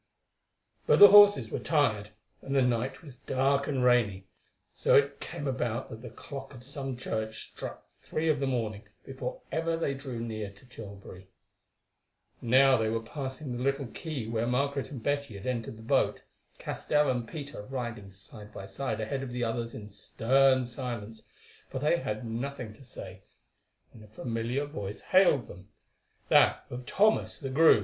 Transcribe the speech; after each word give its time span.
But 0.87 0.97
the 0.97 1.09
horses 1.09 1.51
were 1.51 1.59
tired, 1.59 2.09
and 2.41 2.55
the 2.55 2.63
night 2.63 3.03
was 3.03 3.17
dark 3.17 3.67
and 3.67 3.83
rainy, 3.83 4.25
so 4.73 4.95
it 4.95 5.19
came 5.19 5.47
about 5.47 5.91
that 5.91 6.01
the 6.01 6.09
clock 6.09 6.55
of 6.55 6.63
some 6.63 6.97
church 6.97 7.51
struck 7.51 7.87
three 7.99 8.27
of 8.27 8.39
the 8.39 8.47
morning 8.47 8.85
before 9.05 9.41
ever 9.51 9.77
they 9.77 9.93
drew 9.93 10.19
near 10.19 10.49
to 10.53 10.65
Tilbury. 10.65 11.29
Now 12.41 12.77
they 12.77 12.89
were 12.89 13.03
passing 13.03 13.51
the 13.55 13.61
little 13.61 13.85
quay 13.85 14.25
where 14.25 14.47
Margaret 14.47 14.89
and 14.89 15.03
Betty 15.03 15.37
had 15.37 15.45
entered 15.45 15.77
the 15.77 15.83
boat, 15.83 16.23
Castell 16.57 17.07
and 17.11 17.27
Peter 17.27 17.61
riding 17.65 18.09
side 18.09 18.51
by 18.51 18.65
side 18.65 18.99
ahead 18.99 19.21
of 19.21 19.29
the 19.29 19.43
others 19.43 19.75
in 19.75 19.91
stern 19.91 20.65
silence, 20.65 21.21
for 21.69 21.77
they 21.77 21.97
had 21.97 22.25
nothing 22.25 22.73
to 22.73 22.83
say, 22.83 23.21
when 23.91 24.03
a 24.03 24.07
familiar 24.07 24.65
voice 24.65 25.01
hailed 25.01 25.45
them—that 25.45 26.65
of 26.71 26.87
Thomas 26.87 27.39
the 27.39 27.51
groom. 27.51 27.79